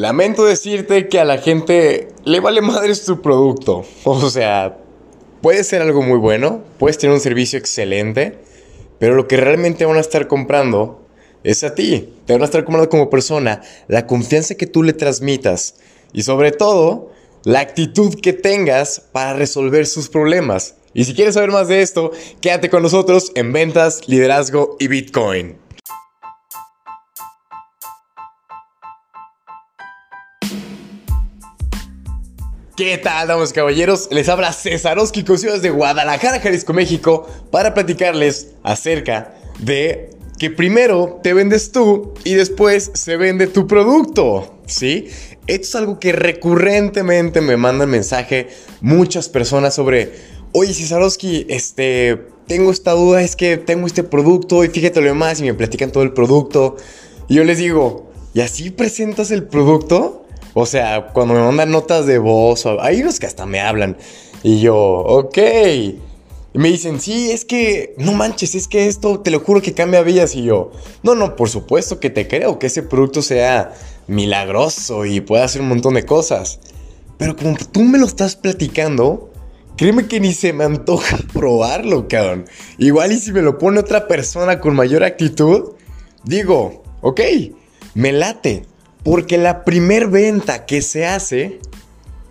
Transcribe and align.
Lamento 0.00 0.46
decirte 0.46 1.08
que 1.08 1.20
a 1.20 1.26
la 1.26 1.36
gente 1.36 2.08
le 2.24 2.40
vale 2.40 2.62
madres 2.62 3.04
tu 3.04 3.20
producto. 3.20 3.84
O 4.04 4.30
sea, 4.30 4.78
puede 5.42 5.62
ser 5.62 5.82
algo 5.82 6.00
muy 6.00 6.16
bueno, 6.16 6.62
puedes 6.78 6.96
tener 6.96 7.12
un 7.12 7.20
servicio 7.20 7.58
excelente, 7.58 8.38
pero 8.98 9.14
lo 9.14 9.28
que 9.28 9.36
realmente 9.36 9.84
van 9.84 9.98
a 9.98 10.00
estar 10.00 10.26
comprando 10.26 11.06
es 11.44 11.64
a 11.64 11.74
ti. 11.74 12.14
Te 12.24 12.32
van 12.32 12.40
a 12.40 12.46
estar 12.46 12.64
comprando 12.64 12.88
como 12.88 13.10
persona, 13.10 13.60
la 13.88 14.06
confianza 14.06 14.54
que 14.54 14.66
tú 14.66 14.82
le 14.82 14.94
transmitas 14.94 15.74
y 16.14 16.22
sobre 16.22 16.50
todo 16.50 17.10
la 17.44 17.60
actitud 17.60 18.14
que 18.22 18.32
tengas 18.32 19.02
para 19.12 19.34
resolver 19.34 19.86
sus 19.86 20.08
problemas. 20.08 20.76
Y 20.94 21.04
si 21.04 21.12
quieres 21.12 21.34
saber 21.34 21.50
más 21.50 21.68
de 21.68 21.82
esto, 21.82 22.10
quédate 22.40 22.70
con 22.70 22.82
nosotros 22.82 23.32
en 23.34 23.52
ventas, 23.52 24.08
liderazgo 24.08 24.78
y 24.80 24.88
Bitcoin. 24.88 25.58
¿Qué 32.80 32.96
tal, 32.96 33.28
damas 33.28 33.50
y 33.50 33.52
caballeros? 33.52 34.08
Les 34.10 34.30
habla 34.30 34.54
Cesarowski 34.54 35.22
Cosío 35.22 35.52
desde 35.52 35.68
Guadalajara, 35.68 36.40
Jalisco, 36.40 36.72
México, 36.72 37.28
para 37.50 37.74
platicarles 37.74 38.52
acerca 38.62 39.34
de 39.58 40.16
que 40.38 40.48
primero 40.48 41.20
te 41.22 41.34
vendes 41.34 41.72
tú 41.72 42.14
y 42.24 42.32
después 42.32 42.90
se 42.94 43.18
vende 43.18 43.48
tu 43.48 43.66
producto, 43.66 44.60
¿sí? 44.64 45.08
Esto 45.46 45.66
es 45.66 45.74
algo 45.74 46.00
que 46.00 46.12
recurrentemente 46.12 47.42
me 47.42 47.58
mandan 47.58 47.90
mensaje 47.90 48.48
muchas 48.80 49.28
personas 49.28 49.74
sobre, 49.74 50.14
oye 50.52 50.72
Cesarowski, 50.72 51.44
este, 51.50 52.28
tengo 52.46 52.70
esta 52.70 52.92
duda, 52.92 53.20
es 53.20 53.36
que 53.36 53.58
tengo 53.58 53.86
este 53.86 54.04
producto 54.04 54.64
y 54.64 54.68
fíjate 54.68 55.02
lo 55.02 55.08
demás 55.08 55.38
y 55.40 55.42
me 55.42 55.52
platican 55.52 55.92
todo 55.92 56.02
el 56.02 56.14
producto. 56.14 56.76
Y 57.28 57.34
yo 57.34 57.44
les 57.44 57.58
digo, 57.58 58.10
¿y 58.32 58.40
así 58.40 58.70
presentas 58.70 59.30
el 59.30 59.44
producto? 59.44 60.19
O 60.54 60.66
sea, 60.66 61.08
cuando 61.12 61.34
me 61.34 61.40
mandan 61.40 61.70
notas 61.70 62.06
de 62.06 62.18
voz, 62.18 62.66
hay 62.80 63.02
unos 63.02 63.20
que 63.20 63.26
hasta 63.26 63.46
me 63.46 63.60
hablan. 63.60 63.96
Y 64.42 64.60
yo, 64.60 64.76
ok. 64.76 65.38
Y 66.52 66.58
me 66.58 66.68
dicen, 66.68 67.00
sí, 67.00 67.30
es 67.30 67.44
que, 67.44 67.94
no 67.98 68.12
manches, 68.12 68.54
es 68.56 68.66
que 68.66 68.88
esto, 68.88 69.20
te 69.20 69.30
lo 69.30 69.40
juro 69.40 69.62
que 69.62 69.72
cambia 69.72 70.02
vidas. 70.02 70.34
Y 70.34 70.42
yo, 70.42 70.72
no, 71.02 71.14
no, 71.14 71.36
por 71.36 71.48
supuesto 71.48 72.00
que 72.00 72.10
te 72.10 72.26
creo 72.26 72.58
que 72.58 72.66
ese 72.66 72.82
producto 72.82 73.22
sea 73.22 73.72
milagroso 74.08 75.06
y 75.06 75.20
pueda 75.20 75.44
hacer 75.44 75.62
un 75.62 75.68
montón 75.68 75.94
de 75.94 76.04
cosas. 76.04 76.58
Pero 77.18 77.36
como 77.36 77.56
tú 77.70 77.82
me 77.82 77.98
lo 77.98 78.06
estás 78.06 78.34
platicando, 78.34 79.30
créeme 79.76 80.06
que 80.06 80.18
ni 80.18 80.32
se 80.32 80.52
me 80.52 80.64
antoja 80.64 81.18
probarlo, 81.32 82.08
cabrón. 82.08 82.46
Igual 82.78 83.12
y 83.12 83.18
si 83.18 83.30
me 83.32 83.42
lo 83.42 83.58
pone 83.58 83.78
otra 83.78 84.08
persona 84.08 84.58
con 84.58 84.74
mayor 84.74 85.04
actitud, 85.04 85.72
digo, 86.24 86.82
ok, 87.02 87.20
me 87.94 88.12
late. 88.12 88.64
Porque 89.02 89.38
la 89.38 89.64
primer 89.64 90.08
venta 90.08 90.66
que 90.66 90.82
se 90.82 91.06
hace 91.06 91.60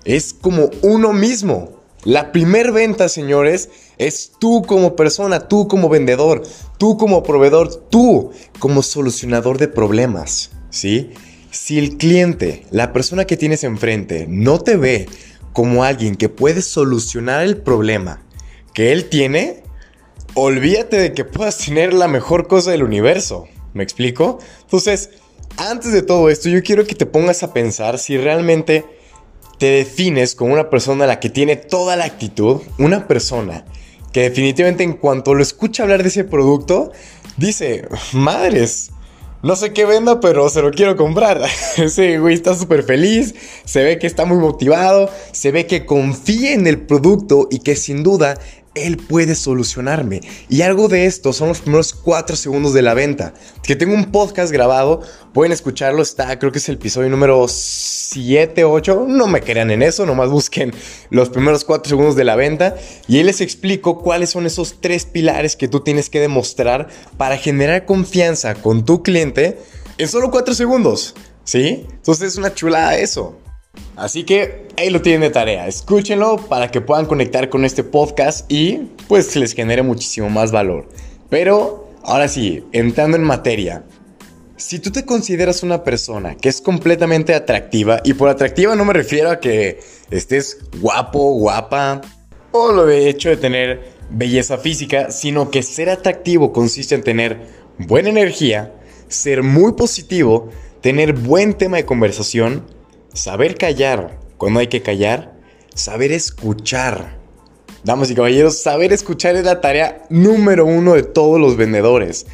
es 0.06 0.34
como 0.34 0.70
uno 0.82 1.14
mismo. 1.14 1.80
La 2.04 2.32
primer 2.32 2.72
venta, 2.72 3.10
señores, 3.10 3.70
es 3.98 4.32
tú 4.40 4.64
como 4.66 4.96
persona, 4.96 5.48
tú 5.48 5.68
como 5.68 5.90
vendedor, 5.90 6.44
tú 6.78 6.98
como 6.98 7.24
proveedor, 7.24 7.76
tú 7.76 8.32
como 8.60 8.82
solucionador 8.82 9.58
de 9.58 9.68
problemas, 9.68 10.52
¿sí? 10.70 11.12
Si 11.52 11.78
el 11.78 11.98
cliente, 11.98 12.66
la 12.72 12.94
persona 12.94 13.26
que 13.26 13.36
tienes 13.36 13.64
enfrente, 13.64 14.28
no 14.30 14.60
te 14.60 14.78
ve 14.78 15.08
como 15.52 15.84
alguien 15.84 16.16
que 16.16 16.30
puede 16.30 16.62
solucionar 16.62 17.44
el 17.44 17.58
problema 17.58 18.24
que 18.74 18.94
él 18.94 19.10
tiene, 19.10 19.64
olvídate 20.36 20.98
de 20.98 21.14
que 21.14 21.26
puedas 21.26 21.58
tener 21.58 21.94
la 21.94 22.08
mejor 22.08 22.48
cosa 22.48 22.72
del 22.72 22.84
universo. 22.84 23.48
¿Me 23.74 23.84
explico? 23.84 24.40
Entonces, 24.62 25.10
antes 25.60 25.92
de 25.92 26.02
todo 26.02 26.30
esto, 26.30 26.50
yo 26.50 26.64
quiero 26.64 26.86
que 26.86 26.96
te 26.96 27.06
pongas 27.06 27.44
a 27.44 27.54
pensar 27.54 28.00
si 28.00 28.18
realmente 28.18 28.86
te 29.58 29.66
defines 29.66 30.34
como 30.34 30.54
una 30.54 30.70
persona 30.70 31.04
a 31.04 31.08
la 31.08 31.20
que 31.20 31.30
tiene 31.30 31.58
toda 31.58 31.98
la 31.98 32.06
actitud, 32.06 32.62
una 32.78 33.08
persona 33.08 33.66
que 34.14 34.22
definitivamente 34.22 34.84
en 34.84 34.94
cuanto 34.94 35.36
lo 35.36 35.44
escucha 35.44 35.84
hablar 35.84 36.02
de 36.02 36.10
ese 36.10 36.24
producto, 36.24 36.92
dice, 37.38 37.88
madres, 38.14 38.92
no 39.42 39.56
sé 39.56 39.72
qué 39.72 39.86
venda, 39.86 40.20
pero 40.20 40.50
se 40.50 40.62
lo 40.62 40.72
quiero 40.72 40.98
comprar. 40.98 41.42
Ese 41.78 42.20
güey 42.20 42.36
está 42.36 42.56
súper 42.56 42.84
feliz, 42.84 43.34
se 43.64 43.84
ve 43.84 43.98
que 43.98 44.08
está 44.08 44.26
muy 44.26 44.38
motivado, 44.38 45.10
se 45.32 45.52
ve 45.52 45.66
que 45.66 45.86
confía 45.86 46.54
en 46.54 46.68
el 46.68 46.82
producto 46.82 47.48
y 47.50 47.60
que 47.60 47.76
sin 47.76 48.04
duda 48.04 48.38
él 48.76 48.98
puede 48.98 49.36
solucionarme. 49.36 50.22
Y 50.50 50.62
algo 50.62 50.88
de 50.88 51.06
esto 51.06 51.34
son 51.34 51.50
los 51.50 51.62
primeros 51.62 51.94
4 51.94 52.36
segundos 52.36 52.74
de 52.74 52.82
la 52.82 52.94
venta. 52.94 53.34
Que 53.64 53.76
tengo 53.76 53.94
un 53.94 54.12
podcast 54.12 54.52
grabado, 54.52 55.02
pueden 55.34 55.52
escucharlo, 55.52 56.02
está, 56.02 56.38
creo 56.40 56.52
que 56.52 56.60
es 56.60 56.70
el 56.70 56.76
episodio 56.76 57.10
número 57.10 57.46
7, 57.48 58.64
8. 58.64 59.06
No 59.08 59.28
me 59.28 59.42
crean 59.42 59.72
en 59.72 59.82
eso, 59.82 60.06
nomás 60.06 60.30
busquen 60.30 60.74
los 61.10 61.30
primeros 61.30 61.66
4 61.66 61.90
segundos 61.90 62.16
de 62.16 62.24
la 62.24 62.36
venta. 62.36 62.76
Y 63.08 63.18
ahí 63.18 63.24
les 63.24 63.42
explico 63.42 64.00
cuáles 64.00 64.30
son 64.30 64.46
esos 64.46 64.82
tres 64.82 65.06
pilares 65.06 65.56
que 65.56 65.68
tú 65.68 65.82
tienes 65.82 66.10
que 66.10 66.20
demostrar 66.20 66.88
para 67.18 67.38
generar 67.38 67.86
confianza 67.86 68.56
con 68.56 68.86
tu 68.86 69.04
cliente 69.04 69.60
en 69.98 70.08
solo 70.08 70.32
4 70.32 70.54
segundos. 70.54 71.16
¿Sí? 71.44 71.88
Entonces 71.90 72.34
es 72.34 72.38
una 72.38 72.54
chulada 72.54 72.98
eso. 72.98 73.40
Así 74.00 74.24
que 74.24 74.68
ahí 74.78 74.90
lo 74.90 75.02
tienen 75.02 75.22
de 75.22 75.30
tarea, 75.30 75.68
escúchenlo 75.68 76.38
para 76.38 76.72
que 76.72 76.80
puedan 76.80 77.06
conectar 77.06 77.50
con 77.50 77.66
este 77.66 77.84
podcast 77.84 78.50
y 78.50 78.88
pues 79.10 79.36
les 79.36 79.54
genere 79.54 79.84
muchísimo 79.84 80.30
más 80.30 80.54
valor. 80.54 80.88
Pero 81.30 81.90
ahora 82.04 82.30
sí, 82.30 82.64
entrando 82.72 83.18
en 83.18 83.24
materia, 83.24 83.84
si 84.56 84.80
tú 84.80 84.90
te 84.92 85.04
consideras 85.04 85.64
una 85.64 85.84
persona 85.84 86.36
que 86.36 86.48
es 86.48 86.62
completamente 86.62 87.36
atractiva, 87.36 88.00
y 88.06 88.14
por 88.14 88.30
atractiva 88.30 88.74
no 88.74 88.86
me 88.86 88.94
refiero 88.94 89.32
a 89.32 89.42
que 89.42 89.82
estés 90.12 90.60
guapo, 90.80 91.34
guapa, 91.34 92.00
o 92.52 92.72
lo 92.72 92.86
de 92.86 93.10
hecho 93.10 93.28
de 93.28 93.36
tener 93.36 93.92
belleza 94.10 94.58
física, 94.58 95.12
sino 95.12 95.52
que 95.52 95.62
ser 95.62 95.90
atractivo 95.90 96.54
consiste 96.54 96.96
en 96.96 97.04
tener 97.04 97.42
buena 97.78 98.08
energía, 98.08 98.74
ser 99.10 99.44
muy 99.44 99.74
positivo, 99.74 100.50
tener 100.80 101.12
buen 101.12 101.54
tema 101.54 101.76
de 101.76 101.86
conversación, 101.86 102.79
saber 103.14 103.56
callar 103.56 104.20
cuando 104.38 104.60
hay 104.60 104.68
que 104.68 104.82
callar, 104.82 105.38
saber 105.76 106.12
escuchar. 106.12 107.18
Damas 107.84 108.12
y 108.12 108.16
caballeros, 108.16 108.62
saber 108.62 108.92
escuchar 108.92 109.36
es 109.36 109.46
la 109.46 109.62
tarea 109.62 110.04
número 110.10 110.66
uno 110.66 110.96
de 110.96 111.04
todos 111.04 111.40
los 111.40 111.56
vendedores. 111.56 112.26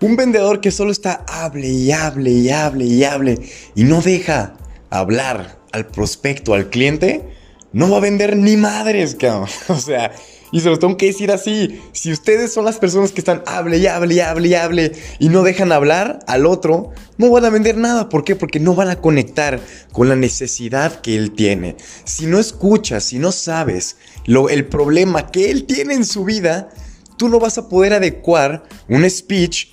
Un 0.00 0.16
vendedor 0.16 0.60
que 0.60 0.70
solo 0.70 0.90
está 0.90 1.24
hable 1.28 1.68
y 1.68 1.92
hable 1.92 2.30
y 2.30 2.50
hable 2.50 2.84
y 2.84 3.04
hable 3.04 3.38
y 3.74 3.84
no 3.84 4.00
deja 4.00 4.56
hablar 4.88 5.58
al 5.72 5.86
prospecto, 5.86 6.54
al 6.54 6.70
cliente, 6.70 7.28
no 7.72 7.90
va 7.90 7.98
a 7.98 8.00
vender 8.00 8.36
ni 8.36 8.56
madres, 8.56 9.14
cabrón. 9.14 9.48
O 9.68 9.76
sea, 9.76 10.12
y 10.52 10.60
se 10.60 10.68
los 10.68 10.78
tengo 10.78 10.96
que 10.96 11.06
decir 11.06 11.30
así. 11.30 11.80
Si 11.92 12.12
ustedes 12.12 12.52
son 12.52 12.64
las 12.64 12.78
personas 12.78 13.12
que 13.12 13.20
están 13.20 13.42
hable 13.46 13.78
y 13.78 13.86
hable 13.86 14.14
y 14.14 14.20
hable 14.20 14.48
y 14.48 14.54
hable 14.54 14.92
y 15.18 15.28
no 15.28 15.42
dejan 15.42 15.72
hablar 15.72 16.20
al 16.26 16.46
otro, 16.46 16.90
no 17.18 17.30
van 17.30 17.44
a 17.44 17.50
vender 17.50 17.76
nada. 17.76 18.08
¿Por 18.08 18.24
qué? 18.24 18.36
Porque 18.36 18.60
no 18.60 18.74
van 18.74 18.88
a 18.88 18.96
conectar 18.96 19.60
con 19.92 20.08
la 20.08 20.16
necesidad 20.16 21.00
que 21.00 21.16
él 21.16 21.32
tiene. 21.32 21.76
Si 22.04 22.26
no 22.26 22.38
escuchas, 22.38 23.04
si 23.04 23.18
no 23.18 23.32
sabes 23.32 23.96
el 24.26 24.66
problema 24.66 25.30
que 25.30 25.50
él 25.50 25.64
tiene 25.64 25.94
en 25.94 26.04
su 26.04 26.24
vida, 26.24 26.70
tú 27.16 27.28
no 27.28 27.38
vas 27.38 27.58
a 27.58 27.68
poder 27.68 27.92
adecuar 27.92 28.64
un 28.88 29.08
speech 29.08 29.68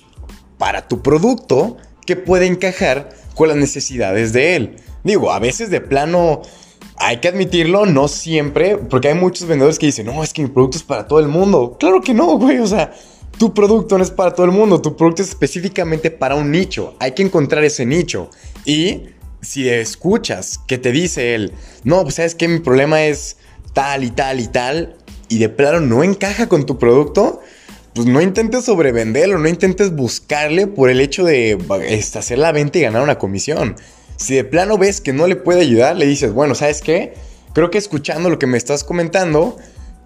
para 0.58 0.86
tu 0.86 1.02
producto 1.02 1.76
que 2.06 2.16
pueda 2.16 2.44
encajar 2.44 3.10
con 3.34 3.48
las 3.48 3.56
necesidades 3.56 4.32
de 4.32 4.56
él. 4.56 4.76
Digo, 5.04 5.32
a 5.32 5.38
veces 5.38 5.70
de 5.70 5.80
plano 5.80 6.42
hay 7.00 7.18
que 7.18 7.28
admitirlo, 7.28 7.86
no 7.86 8.08
siempre, 8.08 8.76
porque 8.76 9.08
hay 9.08 9.14
muchos 9.14 9.46
vendedores 9.46 9.78
que 9.78 9.86
dicen, 9.86 10.06
no, 10.06 10.22
es 10.22 10.32
que 10.32 10.42
mi 10.42 10.48
producto 10.48 10.78
es 10.78 10.84
para 10.84 11.06
todo 11.06 11.20
el 11.20 11.28
mundo. 11.28 11.76
Claro 11.78 12.00
que 12.00 12.14
no, 12.14 12.38
güey, 12.38 12.58
o 12.58 12.66
sea, 12.66 12.92
tu 13.38 13.54
producto 13.54 13.96
no 13.96 14.04
es 14.04 14.10
para 14.10 14.34
todo 14.34 14.46
el 14.46 14.52
mundo, 14.52 14.82
tu 14.82 14.96
producto 14.96 15.22
es 15.22 15.28
específicamente 15.28 16.10
para 16.10 16.34
un 16.34 16.50
nicho. 16.50 16.94
Hay 16.98 17.12
que 17.12 17.22
encontrar 17.22 17.64
ese 17.64 17.86
nicho. 17.86 18.30
Y 18.64 19.02
si 19.40 19.68
escuchas 19.68 20.58
que 20.66 20.78
te 20.78 20.92
dice 20.92 21.34
él, 21.34 21.52
no, 21.84 22.02
pues 22.02 22.16
sabes 22.16 22.34
que 22.34 22.48
mi 22.48 22.58
problema 22.58 23.04
es 23.04 23.36
tal 23.72 24.02
y 24.02 24.10
tal 24.10 24.40
y 24.40 24.48
tal, 24.48 24.96
y 25.28 25.38
de 25.38 25.48
plano 25.48 25.80
no 25.80 26.02
encaja 26.02 26.48
con 26.48 26.66
tu 26.66 26.78
producto, 26.78 27.40
pues 27.94 28.06
no 28.06 28.20
intentes 28.20 28.64
sobrevenderlo, 28.64 29.38
no 29.38 29.48
intentes 29.48 29.94
buscarle 29.94 30.66
por 30.66 30.90
el 30.90 31.00
hecho 31.00 31.24
de 31.24 31.58
este, 31.88 32.18
hacer 32.18 32.38
la 32.38 32.52
venta 32.52 32.78
y 32.78 32.82
ganar 32.82 33.02
una 33.02 33.18
comisión. 33.18 33.76
Si 34.18 34.34
de 34.34 34.42
plano 34.42 34.78
ves 34.78 35.00
que 35.00 35.12
no 35.12 35.28
le 35.28 35.36
puede 35.36 35.60
ayudar, 35.60 35.96
le 35.96 36.04
dices, 36.04 36.32
bueno, 36.32 36.56
¿sabes 36.56 36.82
qué? 36.82 37.14
Creo 37.52 37.70
que 37.70 37.78
escuchando 37.78 38.28
lo 38.28 38.38
que 38.40 38.48
me 38.48 38.58
estás 38.58 38.82
comentando, 38.82 39.56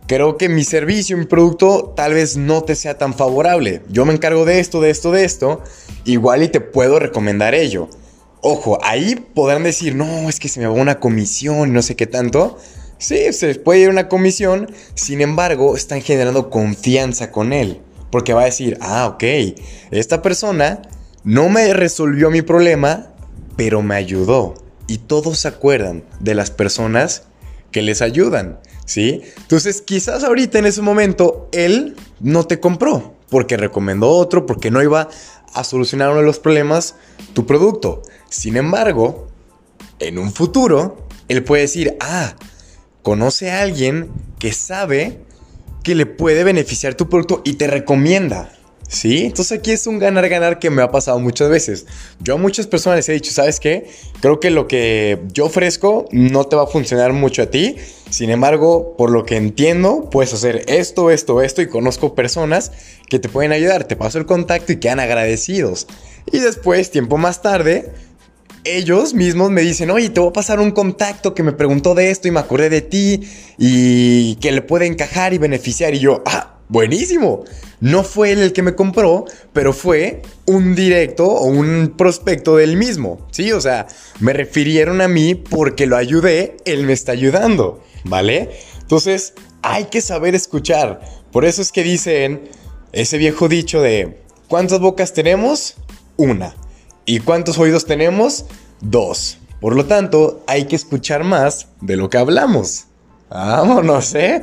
creo 0.06 0.36
que 0.36 0.50
mi 0.50 0.64
servicio, 0.64 1.16
mi 1.16 1.24
producto 1.24 1.94
tal 1.96 2.12
vez 2.12 2.36
no 2.36 2.62
te 2.62 2.74
sea 2.74 2.98
tan 2.98 3.14
favorable. 3.14 3.80
Yo 3.88 4.04
me 4.04 4.12
encargo 4.12 4.44
de 4.44 4.60
esto, 4.60 4.82
de 4.82 4.90
esto, 4.90 5.12
de 5.12 5.24
esto, 5.24 5.62
igual 6.04 6.42
y 6.42 6.48
te 6.48 6.60
puedo 6.60 6.98
recomendar 6.98 7.54
ello. 7.54 7.88
Ojo, 8.42 8.78
ahí 8.84 9.14
podrán 9.14 9.62
decir, 9.62 9.94
no, 9.94 10.28
es 10.28 10.38
que 10.38 10.50
se 10.50 10.60
me 10.60 10.66
va 10.66 10.72
una 10.72 11.00
comisión 11.00 11.72
no 11.72 11.80
sé 11.80 11.96
qué 11.96 12.06
tanto. 12.06 12.58
Sí, 12.98 13.32
se 13.32 13.54
puede 13.54 13.80
ir 13.80 13.88
una 13.88 14.08
comisión, 14.08 14.70
sin 14.94 15.22
embargo, 15.22 15.74
están 15.74 16.02
generando 16.02 16.50
confianza 16.50 17.30
con 17.30 17.54
él. 17.54 17.80
Porque 18.10 18.34
va 18.34 18.42
a 18.42 18.44
decir, 18.44 18.76
ah, 18.82 19.06
ok, 19.06 19.24
esta 19.90 20.20
persona 20.20 20.82
no 21.24 21.48
me 21.48 21.72
resolvió 21.72 22.30
mi 22.30 22.42
problema, 22.42 23.11
pero 23.56 23.82
me 23.82 23.94
ayudó. 23.94 24.54
y 24.88 24.98
todos 24.98 25.38
se 25.38 25.48
acuerdan 25.48 26.02
de 26.20 26.34
las 26.34 26.50
personas 26.50 27.22
que 27.70 27.82
les 27.82 28.02
ayudan, 28.02 28.58
¿sí? 28.84 29.22
Entonces 29.38 29.80
quizás 29.80 30.24
ahorita 30.24 30.58
en 30.58 30.66
ese 30.66 30.82
momento 30.82 31.48
él 31.52 31.96
no 32.20 32.44
te 32.44 32.60
compró 32.60 33.14
porque 33.30 33.56
recomendó 33.56 34.10
otro, 34.10 34.44
porque 34.44 34.70
no 34.70 34.82
iba 34.82 35.08
a 35.54 35.64
solucionar 35.64 36.10
uno 36.10 36.20
de 36.20 36.26
los 36.26 36.38
problemas 36.38 36.96
tu 37.32 37.46
producto. 37.46 38.02
Sin 38.28 38.58
embargo, 38.58 39.28
en 40.00 40.18
un 40.18 40.32
futuro, 40.32 41.06
él 41.28 41.42
puede 41.42 41.62
decir, 41.62 41.96
ah, 42.00 42.34
conoce 43.02 43.50
a 43.50 43.62
alguien 43.62 44.10
que 44.38 44.52
sabe 44.52 45.20
que 45.82 45.94
le 45.94 46.04
puede 46.04 46.44
beneficiar 46.44 46.94
tu 46.94 47.08
producto 47.08 47.40
y 47.44 47.54
te 47.54 47.66
recomienda. 47.66 48.52
¿Sí? 48.92 49.24
Entonces 49.24 49.58
aquí 49.58 49.70
es 49.70 49.86
un 49.86 49.98
ganar-ganar 49.98 50.58
que 50.58 50.68
me 50.68 50.82
ha 50.82 50.90
pasado 50.90 51.18
muchas 51.18 51.48
veces. 51.48 51.86
Yo 52.20 52.34
a 52.34 52.36
muchas 52.36 52.66
personas 52.66 52.98
les 52.98 53.08
he 53.08 53.12
dicho, 53.14 53.32
¿sabes 53.32 53.58
qué? 53.58 53.88
Creo 54.20 54.38
que 54.38 54.50
lo 54.50 54.68
que 54.68 55.18
yo 55.32 55.46
ofrezco 55.46 56.04
no 56.12 56.44
te 56.44 56.56
va 56.56 56.64
a 56.64 56.66
funcionar 56.66 57.14
mucho 57.14 57.40
a 57.40 57.46
ti. 57.46 57.76
Sin 58.10 58.28
embargo, 58.28 58.94
por 58.98 59.10
lo 59.10 59.24
que 59.24 59.36
entiendo, 59.36 60.10
puedes 60.10 60.34
hacer 60.34 60.64
esto, 60.68 61.10
esto, 61.10 61.40
esto 61.40 61.62
y 61.62 61.68
conozco 61.68 62.14
personas 62.14 62.70
que 63.08 63.18
te 63.18 63.30
pueden 63.30 63.52
ayudar. 63.52 63.84
Te 63.84 63.96
paso 63.96 64.18
el 64.18 64.26
contacto 64.26 64.72
y 64.72 64.76
quedan 64.76 65.00
agradecidos. 65.00 65.86
Y 66.30 66.40
después, 66.40 66.90
tiempo 66.90 67.16
más 67.16 67.40
tarde, 67.40 67.94
ellos 68.64 69.14
mismos 69.14 69.50
me 69.50 69.62
dicen, 69.62 69.90
oye, 69.90 70.10
te 70.10 70.20
voy 70.20 70.28
a 70.28 70.32
pasar 70.34 70.60
un 70.60 70.70
contacto 70.70 71.34
que 71.34 71.42
me 71.42 71.52
preguntó 71.52 71.94
de 71.94 72.10
esto 72.10 72.28
y 72.28 72.30
me 72.30 72.40
acordé 72.40 72.68
de 72.68 72.82
ti 72.82 73.26
y 73.56 74.34
que 74.36 74.52
le 74.52 74.60
puede 74.60 74.84
encajar 74.84 75.32
y 75.32 75.38
beneficiar. 75.38 75.94
Y 75.94 76.00
yo, 76.00 76.22
ah, 76.26 76.58
buenísimo. 76.72 77.44
No 77.80 78.02
fue 78.02 78.32
él 78.32 78.40
el 78.40 78.52
que 78.52 78.62
me 78.62 78.74
compró, 78.74 79.26
pero 79.52 79.72
fue 79.72 80.22
un 80.46 80.74
directo 80.74 81.26
o 81.26 81.44
un 81.44 81.94
prospecto 81.96 82.56
del 82.56 82.76
mismo. 82.76 83.28
Sí, 83.30 83.52
o 83.52 83.60
sea, 83.60 83.86
me 84.20 84.32
refirieron 84.32 85.00
a 85.02 85.08
mí 85.08 85.34
porque 85.34 85.86
lo 85.86 85.96
ayudé, 85.96 86.56
él 86.64 86.84
me 86.84 86.94
está 86.94 87.12
ayudando, 87.12 87.82
¿vale? 88.04 88.50
Entonces, 88.80 89.34
hay 89.60 89.84
que 89.84 90.00
saber 90.00 90.34
escuchar. 90.34 91.00
Por 91.30 91.44
eso 91.44 91.60
es 91.60 91.70
que 91.72 91.82
dicen 91.82 92.48
ese 92.92 93.18
viejo 93.18 93.48
dicho 93.48 93.82
de, 93.82 94.22
¿cuántas 94.48 94.80
bocas 94.80 95.12
tenemos? 95.12 95.76
Una. 96.16 96.54
¿Y 97.04 97.20
cuántos 97.20 97.58
oídos 97.58 97.84
tenemos? 97.84 98.46
Dos. 98.80 99.38
Por 99.60 99.76
lo 99.76 99.84
tanto, 99.84 100.42
hay 100.46 100.64
que 100.64 100.76
escuchar 100.76 101.22
más 101.22 101.68
de 101.80 101.96
lo 101.96 102.08
que 102.08 102.18
hablamos. 102.18 102.86
Vámonos, 103.28 104.14
¿eh? 104.14 104.42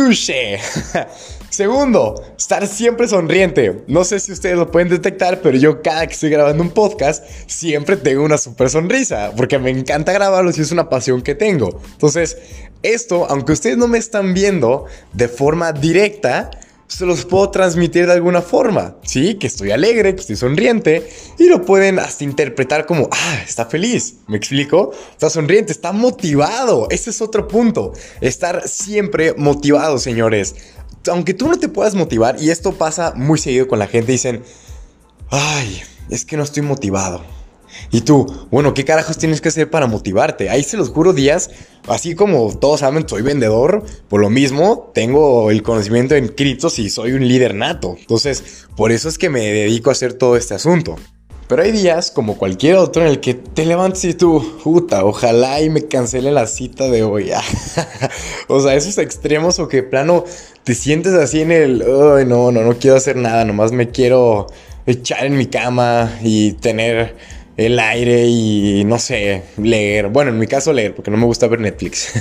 Segundo, 1.50 2.22
estar 2.38 2.66
siempre 2.66 3.06
sonriente. 3.06 3.82
No 3.86 4.04
sé 4.04 4.18
si 4.18 4.32
ustedes 4.32 4.56
lo 4.56 4.70
pueden 4.70 4.88
detectar, 4.88 5.42
pero 5.42 5.58
yo 5.58 5.82
cada 5.82 6.06
que 6.06 6.14
estoy 6.14 6.30
grabando 6.30 6.62
un 6.62 6.70
podcast 6.70 7.24
siempre 7.46 7.96
tengo 7.96 8.24
una 8.24 8.38
super 8.38 8.70
sonrisa, 8.70 9.32
porque 9.36 9.58
me 9.58 9.70
encanta 9.70 10.12
grabarlos 10.12 10.56
y 10.56 10.62
es 10.62 10.72
una 10.72 10.88
pasión 10.88 11.20
que 11.20 11.34
tengo. 11.34 11.80
Entonces, 11.92 12.38
esto, 12.82 13.26
aunque 13.28 13.52
ustedes 13.52 13.76
no 13.76 13.88
me 13.88 13.98
están 13.98 14.32
viendo 14.32 14.86
de 15.12 15.28
forma 15.28 15.72
directa, 15.72 16.50
se 16.90 17.06
los 17.06 17.24
puedo 17.24 17.50
transmitir 17.50 18.06
de 18.06 18.12
alguna 18.12 18.42
forma, 18.42 18.96
¿sí? 19.02 19.36
Que 19.36 19.46
estoy 19.46 19.70
alegre, 19.70 20.14
que 20.14 20.20
estoy 20.20 20.36
sonriente 20.36 21.08
y 21.38 21.44
lo 21.44 21.64
pueden 21.64 21.98
hasta 21.98 22.24
interpretar 22.24 22.84
como, 22.84 23.08
ah, 23.12 23.38
está 23.46 23.66
feliz, 23.66 24.16
¿me 24.26 24.36
explico? 24.36 24.92
Está 25.12 25.30
sonriente, 25.30 25.72
está 25.72 25.92
motivado, 25.92 26.88
ese 26.90 27.10
es 27.10 27.22
otro 27.22 27.46
punto, 27.46 27.92
estar 28.20 28.68
siempre 28.68 29.34
motivado, 29.36 29.98
señores 29.98 30.54
aunque 31.08 31.32
tú 31.32 31.48
no 31.48 31.58
te 31.58 31.68
puedas 31.68 31.94
motivar, 31.94 32.36
y 32.42 32.50
esto 32.50 32.72
pasa 32.72 33.14
muy 33.16 33.38
seguido 33.38 33.68
con 33.68 33.78
la 33.78 33.86
gente, 33.86 34.12
dicen, 34.12 34.42
ay, 35.30 35.80
es 36.10 36.24
que 36.24 36.36
no 36.36 36.42
estoy 36.42 36.62
motivado. 36.62 37.22
Y 37.90 38.02
tú, 38.02 38.26
bueno, 38.50 38.74
¿qué 38.74 38.84
carajos 38.84 39.18
tienes 39.18 39.40
que 39.40 39.48
hacer 39.48 39.70
para 39.70 39.86
motivarte? 39.86 40.50
Ahí 40.50 40.62
se 40.62 40.76
los 40.76 40.90
juro 40.90 41.12
días, 41.12 41.50
así 41.88 42.14
como 42.14 42.56
todos 42.58 42.80
saben, 42.80 43.08
soy 43.08 43.22
vendedor, 43.22 43.84
por 44.08 44.20
lo 44.20 44.30
mismo 44.30 44.90
tengo 44.94 45.50
el 45.50 45.62
conocimiento 45.62 46.14
en 46.14 46.28
criptos 46.28 46.78
y 46.78 46.90
soy 46.90 47.12
un 47.12 47.26
líder 47.26 47.54
nato. 47.54 47.96
Entonces, 47.98 48.66
por 48.76 48.92
eso 48.92 49.08
es 49.08 49.18
que 49.18 49.30
me 49.30 49.40
dedico 49.40 49.90
a 49.90 49.92
hacer 49.92 50.14
todo 50.14 50.36
este 50.36 50.54
asunto. 50.54 50.96
Pero 51.50 51.62
hay 51.62 51.72
días, 51.72 52.12
como 52.12 52.38
cualquier 52.38 52.76
otro, 52.76 53.02
en 53.02 53.08
el 53.08 53.18
que 53.18 53.34
te 53.34 53.66
levantas 53.66 54.04
y 54.04 54.14
tú, 54.14 54.60
puta, 54.62 55.04
ojalá 55.04 55.60
y 55.60 55.68
me 55.68 55.82
cancele 55.88 56.30
la 56.30 56.46
cita 56.46 56.88
de 56.88 57.02
hoy. 57.02 57.32
o 58.48 58.60
sea, 58.60 58.76
esos 58.76 58.98
extremos 58.98 59.58
o 59.58 59.66
que 59.66 59.82
plano 59.82 60.24
te 60.62 60.76
sientes 60.76 61.12
así 61.14 61.40
en 61.40 61.50
el, 61.50 61.82
ay, 61.82 62.24
no, 62.24 62.52
no, 62.52 62.62
no 62.62 62.78
quiero 62.78 62.96
hacer 62.96 63.16
nada, 63.16 63.44
nomás 63.44 63.72
me 63.72 63.88
quiero 63.88 64.46
echar 64.86 65.24
en 65.24 65.36
mi 65.36 65.46
cama 65.46 66.20
y 66.22 66.52
tener 66.52 67.16
el 67.60 67.78
aire 67.78 68.26
y 68.26 68.84
no 68.86 68.98
sé, 68.98 69.42
leer. 69.58 70.08
Bueno, 70.08 70.30
en 70.30 70.38
mi 70.38 70.46
caso 70.46 70.72
leer, 70.72 70.94
porque 70.94 71.10
no 71.10 71.18
me 71.18 71.26
gusta 71.26 71.46
ver 71.46 71.60
Netflix. 71.60 72.12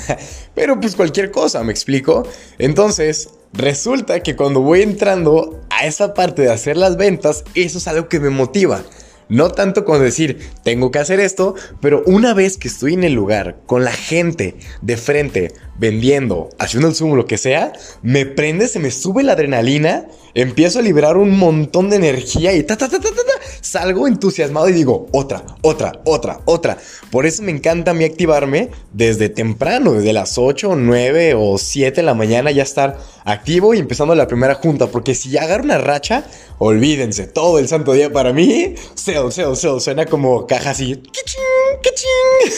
Pero 0.53 0.79
pues 0.79 0.95
cualquier 0.97 1.31
cosa, 1.31 1.63
¿me 1.63 1.71
explico? 1.71 2.27
Entonces, 2.57 3.29
resulta 3.53 4.21
que 4.21 4.35
cuando 4.35 4.59
voy 4.59 4.81
entrando 4.81 5.61
a 5.69 5.85
esa 5.85 6.13
parte 6.13 6.41
de 6.41 6.51
hacer 6.51 6.75
las 6.75 6.97
ventas, 6.97 7.45
eso 7.55 7.77
es 7.77 7.87
algo 7.87 8.09
que 8.09 8.19
me 8.19 8.29
motiva. 8.29 8.83
No 9.29 9.51
tanto 9.51 9.85
con 9.85 10.01
decir, 10.01 10.39
tengo 10.63 10.91
que 10.91 10.99
hacer 10.99 11.21
esto, 11.21 11.55
pero 11.79 12.03
una 12.05 12.33
vez 12.33 12.57
que 12.57 12.67
estoy 12.67 12.95
en 12.95 13.05
el 13.05 13.13
lugar, 13.13 13.59
con 13.65 13.85
la 13.85 13.91
gente 13.91 14.55
de 14.81 14.97
frente, 14.97 15.53
vendiendo, 15.79 16.49
haciendo 16.59 16.89
el 16.89 16.95
zoom, 16.95 17.13
lo 17.13 17.25
que 17.25 17.37
sea, 17.37 17.73
me 18.01 18.25
prende, 18.25 18.67
se 18.67 18.79
me 18.79 18.91
sube 18.91 19.23
la 19.23 19.33
adrenalina, 19.33 20.07
empiezo 20.33 20.79
a 20.79 20.81
liberar 20.81 21.17
un 21.17 21.37
montón 21.37 21.89
de 21.89 21.95
energía 21.95 22.53
y 22.53 22.63
ta, 22.63 22.77
ta, 22.77 22.89
ta, 22.89 22.99
ta, 22.99 23.09
ta, 23.09 23.23
salgo 23.61 24.07
entusiasmado 24.07 24.67
y 24.69 24.73
digo, 24.73 25.07
otra, 25.13 25.43
otra, 25.61 25.93
otra, 26.05 26.41
otra. 26.45 26.77
Por 27.11 27.25
eso 27.25 27.43
me 27.43 27.51
encanta 27.51 27.91
a 27.91 27.93
mí 27.93 28.03
activarme 28.03 28.69
desde 28.91 29.29
temprano, 29.29 29.93
desde 29.93 30.11
las 30.11 30.37
8, 30.37 30.75
9 30.75 31.33
o 31.37 31.57
7 31.57 31.95
de 31.95 32.03
la 32.03 32.13
mañana 32.13 32.51
ya 32.51 32.63
estar 32.63 32.97
activo 33.23 33.73
y 33.73 33.79
empezando 33.79 34.13
la 34.15 34.27
primera 34.27 34.55
junta, 34.55 34.87
porque 34.87 35.15
si 35.15 35.29
ya 35.29 35.43
agarro 35.43 35.63
una 35.63 35.77
racha, 35.77 36.25
olvídense, 36.57 37.25
todo 37.25 37.57
el 37.57 37.69
santo 37.69 37.93
día 37.93 38.11
para 38.11 38.33
mí, 38.33 38.75
sell, 38.95 39.31
sell, 39.31 39.55
sell, 39.55 39.79
suena 39.79 40.05
como 40.05 40.45
caja 40.45 40.71
así. 40.71 41.01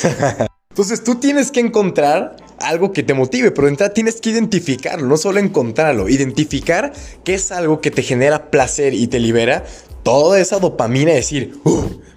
Entonces 0.72 1.04
tú 1.04 1.16
tienes 1.16 1.52
que 1.52 1.60
encontrar 1.60 2.38
algo 2.62 2.92
que 2.92 3.04
te 3.04 3.14
motive, 3.14 3.52
pero 3.52 3.68
entonces 3.68 3.94
tienes 3.94 4.22
que 4.22 4.30
identificarlo, 4.30 5.08
no 5.08 5.18
solo 5.18 5.40
encontrarlo, 5.40 6.10
identificar 6.10 6.94
qué 7.24 7.34
es 7.34 7.52
algo 7.52 7.82
que 7.82 7.92
te 7.92 8.04
genera 8.04 8.50
placer 8.52 8.94
y 8.94 9.08
te 9.08 9.20
libera 9.20 9.64
toda 10.04 10.40
esa 10.40 10.60
dopamina 10.60 11.12
decir, 11.12 11.56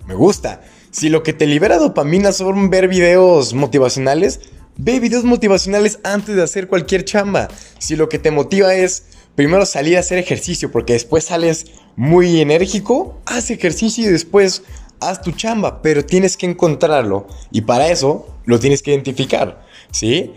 me 0.06 0.14
gusta. 0.14 0.62
Si 0.90 1.08
lo 1.08 1.22
que 1.22 1.32
te 1.32 1.46
libera 1.46 1.78
dopamina 1.78 2.30
son 2.32 2.70
ver 2.70 2.86
videos 2.86 3.52
motivacionales, 3.52 4.40
Ve 4.76 4.98
videos 4.98 5.22
motivacionales 5.22 6.00
antes 6.02 6.34
de 6.34 6.42
hacer 6.42 6.66
cualquier 6.66 7.04
chamba. 7.04 7.48
Si 7.78 7.94
lo 7.94 8.08
que 8.08 8.18
te 8.18 8.32
motiva 8.32 8.74
es 8.74 9.04
primero 9.36 9.66
salir 9.66 9.96
a 9.96 10.00
hacer 10.00 10.18
ejercicio 10.18 10.72
porque 10.72 10.94
después 10.94 11.24
sales 11.24 11.66
muy 11.94 12.40
enérgico, 12.40 13.20
haz 13.24 13.50
ejercicio 13.50 14.04
y 14.04 14.12
después 14.12 14.62
haz 14.98 15.22
tu 15.22 15.30
chamba, 15.30 15.80
pero 15.80 16.04
tienes 16.04 16.36
que 16.36 16.46
encontrarlo 16.46 17.28
y 17.52 17.60
para 17.60 17.88
eso 17.88 18.26
lo 18.46 18.58
tienes 18.58 18.82
que 18.82 18.90
identificar, 18.90 19.63
¿sí? 19.94 20.32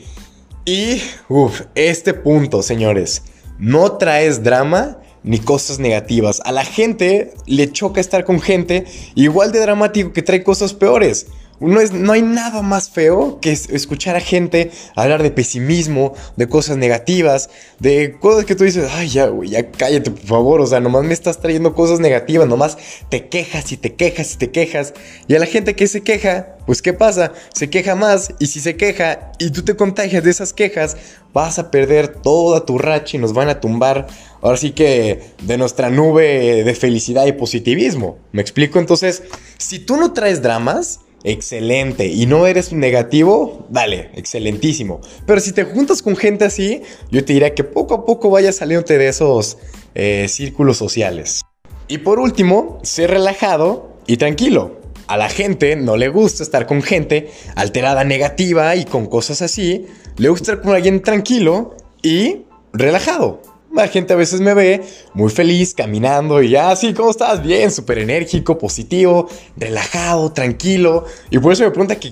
Y, 0.65 1.01
uff, 1.29 1.61
este 1.75 2.13
punto, 2.13 2.61
señores, 2.61 3.23
no 3.57 3.93
traes 3.93 4.43
drama 4.43 4.99
ni 5.23 5.39
cosas 5.39 5.79
negativas. 5.79 6.41
A 6.45 6.51
la 6.51 6.63
gente 6.63 7.33
le 7.47 7.71
choca 7.71 7.99
estar 7.99 8.23
con 8.23 8.39
gente 8.39 8.85
igual 9.15 9.51
de 9.51 9.59
dramático 9.59 10.13
que 10.13 10.21
trae 10.21 10.43
cosas 10.43 10.73
peores. 10.73 11.27
No, 11.59 11.81
es, 11.81 11.91
no 11.91 12.13
hay 12.13 12.21
nada 12.21 12.61
más 12.61 12.91
feo 12.91 13.39
que 13.41 13.51
escuchar 13.51 14.15
a 14.15 14.19
gente 14.19 14.69
hablar 14.95 15.23
de 15.23 15.31
pesimismo, 15.31 16.13
de 16.35 16.47
cosas 16.47 16.77
negativas, 16.77 17.49
de 17.79 18.15
cosas 18.19 18.45
que 18.45 18.53
tú 18.53 18.63
dices, 18.63 18.87
ay, 18.93 19.09
ya, 19.09 19.27
güey, 19.27 19.49
ya 19.49 19.71
cállate, 19.71 20.11
por 20.11 20.25
favor. 20.25 20.61
O 20.61 20.67
sea, 20.67 20.79
nomás 20.79 21.03
me 21.03 21.13
estás 21.13 21.39
trayendo 21.39 21.73
cosas 21.73 21.99
negativas, 21.99 22.47
nomás 22.47 22.77
te 23.09 23.27
quejas 23.27 23.71
y 23.71 23.77
te 23.77 23.95
quejas 23.95 24.35
y 24.35 24.37
te 24.37 24.51
quejas. 24.51 24.93
Y 25.27 25.33
a 25.33 25.39
la 25.39 25.47
gente 25.47 25.75
que 25.75 25.87
se 25.87 26.01
queja, 26.01 26.57
pues, 26.67 26.83
¿qué 26.83 26.93
pasa? 26.93 27.33
Se 27.53 27.71
queja 27.71 27.95
más. 27.95 28.33
Y 28.37 28.47
si 28.47 28.59
se 28.59 28.75
queja 28.75 29.31
y 29.39 29.49
tú 29.49 29.63
te 29.63 29.75
contagias 29.75 30.23
de 30.23 30.29
esas 30.29 30.53
quejas, 30.53 30.95
vas 31.33 31.57
a 31.57 31.71
perder 31.71 32.07
toda 32.07 32.65
tu 32.65 32.77
racha 32.77 33.17
y 33.17 33.19
nos 33.19 33.33
van 33.33 33.49
a 33.49 33.59
tumbar. 33.59 34.05
Ahora 34.41 34.57
sí 34.57 34.71
que 34.71 35.21
de 35.41 35.57
nuestra 35.57 35.89
nube 35.89 36.63
de 36.63 36.75
felicidad 36.75 37.25
y 37.25 37.31
positivismo. 37.31 38.19
¿Me 38.31 38.43
explico? 38.43 38.77
Entonces, 38.77 39.23
si 39.57 39.79
tú 39.79 39.97
no 39.97 40.13
traes 40.13 40.43
dramas, 40.43 40.99
excelente. 41.23 42.07
Y 42.07 42.25
no 42.25 42.47
eres 42.47 42.73
negativo, 42.73 43.65
dale, 43.69 44.11
excelentísimo. 44.15 45.01
Pero 45.25 45.39
si 45.39 45.51
te 45.51 45.63
juntas 45.63 46.01
con 46.01 46.15
gente 46.15 46.45
así, 46.45 46.81
yo 47.11 47.23
te 47.23 47.33
diría 47.33 47.53
que 47.53 47.63
poco 47.63 47.93
a 47.93 48.05
poco 48.05 48.29
vayas 48.29 48.57
saliéndote 48.57 48.97
de 48.97 49.07
esos 49.07 49.57
eh, 49.95 50.27
círculos 50.29 50.77
sociales. 50.77 51.41
Y 51.87 51.99
por 51.99 52.19
último, 52.19 52.79
sé 52.83 53.07
relajado 53.07 53.97
y 54.07 54.17
tranquilo. 54.17 54.77
A 55.07 55.15
la 55.15 55.29
gente 55.29 55.77
no 55.77 55.95
le 55.95 56.09
gusta 56.09 56.43
estar 56.43 56.67
con 56.67 56.81
gente 56.81 57.31
alterada, 57.55 58.03
negativa 58.03 58.75
y 58.75 58.83
con 58.83 59.05
cosas 59.05 59.41
así. 59.41 59.85
Le 60.17 60.29
gusta 60.29 60.51
estar 60.51 60.65
con 60.65 60.75
alguien 60.75 61.01
tranquilo 61.01 61.75
y 62.01 62.43
relajado. 62.73 63.41
La 63.77 63.87
gente 63.87 64.13
a 64.13 64.15
veces 64.15 64.41
me 64.41 64.55
ve 64.55 64.81
muy 65.13 65.29
feliz 65.29 65.75
caminando 65.75 66.41
y 66.41 66.49
ya, 66.49 66.75
sí, 66.75 66.95
¿cómo 66.95 67.11
estás? 67.11 67.43
Bien, 67.43 67.69
súper 67.69 67.99
enérgico, 67.99 68.57
positivo, 68.57 69.29
relajado, 69.55 70.33
tranquilo. 70.33 71.05
Y 71.29 71.37
por 71.37 71.53
eso 71.53 71.63
me 71.63 71.69
pregunta 71.69 71.99
que 71.99 72.11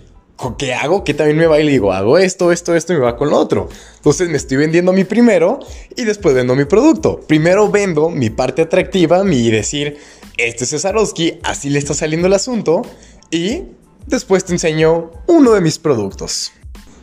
¿qué 0.59 0.75
hago? 0.75 1.03
¿Qué 1.03 1.15
también 1.15 1.39
me 1.39 1.47
va? 1.47 1.59
Y 1.59 1.63
le 1.63 1.71
digo, 1.71 1.91
hago 1.91 2.19
esto, 2.19 2.51
esto, 2.51 2.75
esto 2.75 2.93
y 2.93 2.97
me 2.97 3.01
va 3.01 3.17
con 3.17 3.31
lo 3.31 3.39
otro. 3.39 3.67
Entonces 3.95 4.29
me 4.29 4.37
estoy 4.37 4.57
vendiendo 4.57 4.93
mi 4.93 5.05
primero 5.05 5.57
y 5.95 6.03
después 6.03 6.35
vendo 6.35 6.55
mi 6.55 6.65
producto. 6.65 7.21
Primero 7.21 7.71
vendo 7.71 8.11
mi 8.11 8.29
parte 8.29 8.61
atractiva, 8.61 9.23
mi 9.23 9.49
decir, 9.49 9.97
este 10.37 10.65
es 10.65 10.69
Cesarowski, 10.69 11.39
así 11.41 11.71
le 11.71 11.79
está 11.79 11.95
saliendo 11.95 12.27
el 12.27 12.33
asunto. 12.33 12.83
Y 13.31 13.63
después 14.05 14.45
te 14.45 14.53
enseño 14.53 15.09
uno 15.25 15.53
de 15.53 15.61
mis 15.61 15.79
productos. 15.79 16.51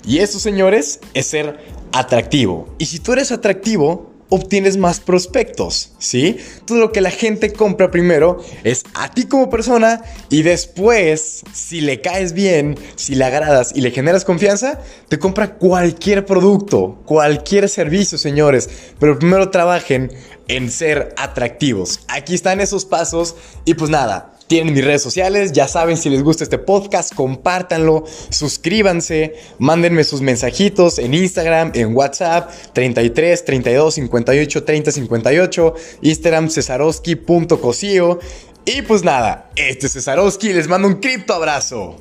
Y 0.07 0.19
eso, 0.19 0.39
señores, 0.39 1.01
es 1.15 1.27
ser 1.27 1.59
atractivo. 1.93 2.69
Y 2.79 2.87
si 2.87 3.01
tú 3.01 3.13
eres 3.13 3.33
atractivo, 3.33 4.12
obtienes 4.33 4.79
más 4.79 4.99
prospectos, 4.99 5.93
¿sí? 5.99 6.39
Todo 6.65 6.79
lo 6.79 6.91
que 6.91 7.03
la 7.03 7.11
gente 7.11 7.53
compra 7.53 7.91
primero 7.91 8.43
es 8.65 8.83
a 8.95 9.11
ti 9.11 9.25
como 9.27 9.51
persona 9.51 10.01
y 10.31 10.43
después, 10.43 11.43
si 11.53 11.83
le 11.83 12.01
caes 12.01 12.33
bien, 12.33 12.79
si 12.97 13.15
le 13.15 13.27
agradas 13.27 13.73
y 13.75 13.83
le 13.83 13.91
generas 13.91 14.25
confianza, 14.25 14.81
te 15.09 15.19
compra 15.19 15.57
cualquier 15.57 16.25
producto, 16.25 17.03
cualquier 17.05 17.69
servicio, 17.69 18.17
señores. 18.17 18.71
Pero 18.99 19.19
primero 19.19 19.51
trabajen 19.51 20.11
en 20.49 20.71
ser 20.71 21.15
atractivos. 21.19 22.01
Aquí 22.09 22.35
están 22.35 22.63
esos 22.63 22.87
pasos 22.87 23.37
y 23.67 23.75
pues 23.75 23.91
nada, 23.91 24.32
tienen 24.47 24.75
mis 24.75 24.85
redes 24.85 25.03
sociales, 25.03 25.53
ya 25.53 25.69
saben 25.69 25.97
si 25.97 26.11
les 26.11 26.23
gusta 26.23 26.45
este 26.45 26.59
podcast, 26.59 27.15
compártanlo, 27.15 28.05
suscríbanse, 28.31 29.35
mándenme 29.59 30.05
sus 30.05 30.21
mensajitos 30.21 30.99
en 30.99 31.15
Instagram, 31.15 31.73
en 31.75 31.95
WhatsApp, 31.95 32.51
33 32.73 33.45
32 33.45 33.95
58 33.95 34.65
30 34.65 34.93
58, 34.93 35.75
Instagram 36.03 36.49
cesarowski.cosio. 36.49 38.19
Y 38.65 38.83
pues 38.83 39.03
nada, 39.03 39.51
este 39.57 39.87
es 39.87 39.93
Cesarowski, 39.95 40.53
les 40.53 40.69
mando 40.69 40.87
un 40.87 41.01
cripto 41.01 41.35
abrazo. 41.35 42.01